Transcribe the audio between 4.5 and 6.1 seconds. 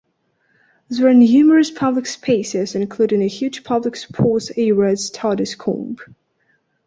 area at Staddiscombe.